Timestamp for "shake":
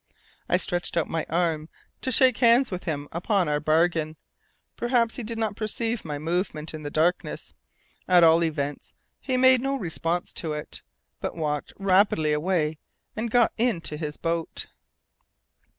2.11-2.39